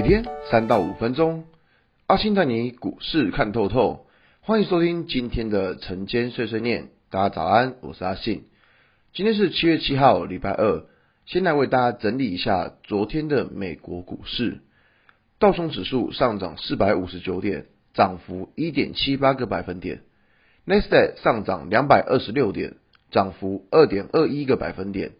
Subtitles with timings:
[0.00, 1.42] 每天三到五分钟，
[2.06, 4.06] 阿信带你股市看透透。
[4.42, 6.90] 欢迎收听今天的晨间碎碎念。
[7.10, 8.44] 大家早安，我是阿信。
[9.12, 10.84] 今天是七月七号，礼拜二。
[11.26, 14.60] 先来为大家整理一下昨天的美国股市。
[15.40, 20.02] 道琼指数上涨四百五十九点，涨幅一点七八个百分点。
[20.64, 22.76] 纳斯达克上涨两百二十六点，
[23.10, 25.10] 涨幅二点二一个百分点。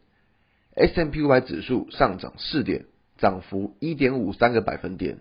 [0.76, 2.84] S&P 500指数上涨四点，
[3.18, 5.18] 涨幅一点五三个百分点。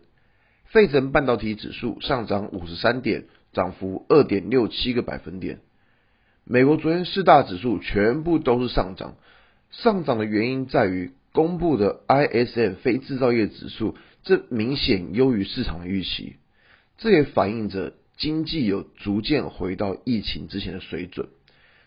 [0.68, 5.60] 费城半导体指数上涨五十三点，涨幅二点六七个百分点。
[6.44, 9.16] 美国昨天四大指数全部都是上涨，
[9.72, 16.36] 上涨的原因在于公布的 ISM 非制造业指数，这明显优于市场的预期，
[16.98, 21.28] 这也反映着经济有逐渐回到疫情之前的水准。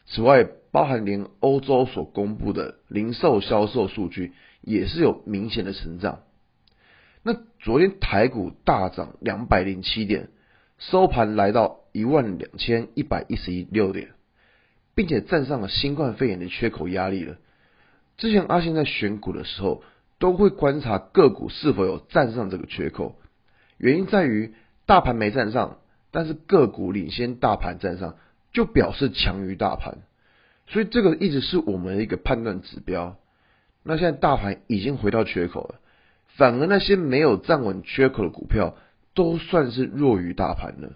[0.06, 6.20] 此外，包含连欧洲所公布的零售销售数据也是有明显的成长。
[7.22, 10.28] 那昨天台股大涨两百零七点，
[10.78, 14.10] 收盘来到一万两千一百一十一六点，
[14.94, 17.36] 并且站上了新冠肺炎的缺口压力了。
[18.16, 19.82] 之前阿信在选股的时候，
[20.18, 23.16] 都会观察个股是否有站上这个缺口，
[23.78, 24.54] 原因在于
[24.86, 25.78] 大盘没站上，
[26.10, 28.16] 但是个股领先大盘站上，
[28.52, 29.98] 就表示强于大盘。
[30.66, 33.18] 所以这个一直是我们的一个判断指标。
[33.82, 35.80] 那现在大盘已经回到缺口了，
[36.36, 38.76] 反而那些没有站稳缺口的股票
[39.14, 40.92] 都算是弱于大盘了。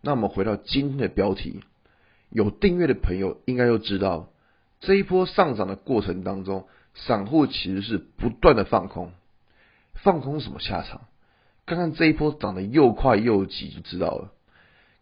[0.00, 1.60] 那我们回到今天的标题，
[2.30, 4.28] 有订阅的朋友应该都知道，
[4.80, 9.12] 这一波上涨的过程当中，散户其实是不断的放空。
[9.94, 11.02] 放空什么下场？
[11.66, 14.32] 看看这一波涨得又快又急就知道了。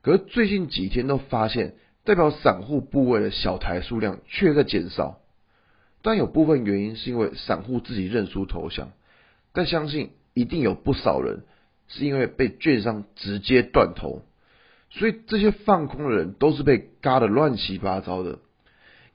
[0.03, 1.75] 可是最近几天都发现。
[2.05, 5.20] 代表散户部位的小台数量却在减少，
[6.03, 8.91] 但有部分原因是因为散户自己认输投降，
[9.53, 11.44] 但相信一定有不少人
[11.88, 14.22] 是因为被券商直接断头，
[14.91, 18.38] 所以这些放空的人都是被嘎得乱七八糟的。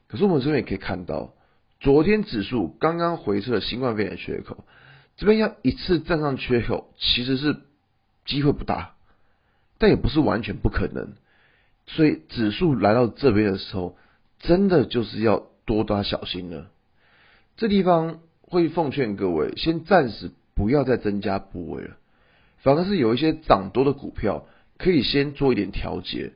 [0.06, 1.34] 可是我们这边也可以看到，
[1.80, 4.64] 昨天指数刚刚回撤了新冠肺炎缺口，
[5.16, 7.56] 这边要一次站上缺口其实是
[8.24, 8.94] 机会不大，
[9.76, 11.12] 但也不是完全不可能。
[11.86, 13.98] 所以指数来到这边的时候，
[14.38, 16.70] 真的就是要多加小心了。
[17.58, 21.98] 这地方会奉劝各位，先暂时不要再增加部位了，
[22.56, 24.46] 反而是有一些涨多的股票，
[24.78, 26.32] 可以先做一点调节。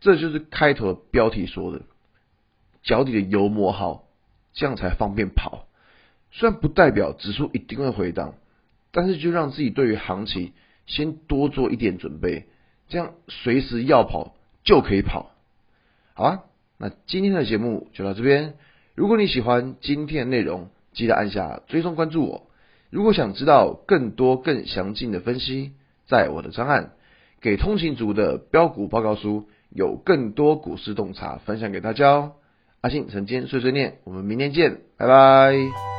[0.00, 1.82] 这就是开头的标题说的，
[2.82, 4.02] 脚底的油抹好，
[4.52, 5.68] 这样才方便跑。
[6.32, 8.34] 虽然不代表指数一定会回档，
[8.90, 10.52] 但是就让自己对于行情
[10.86, 12.46] 先多做一点准备，
[12.88, 14.34] 这样随时要跑。
[14.64, 15.32] 就可以跑，
[16.14, 16.44] 好啊。
[16.78, 18.54] 那今天的节目就到这边。
[18.94, 22.46] 如果你喜欢今天的内容，记得按下追踪关注我。
[22.90, 25.72] 如果想知道更多更详尽的分析，
[26.06, 26.84] 在我的专案
[27.40, 32.32] 《给通勤族的标股报告书》有更多股市洞察分享给大家哦。
[32.82, 35.91] 阿信晨间碎碎念，我们明天见，拜拜。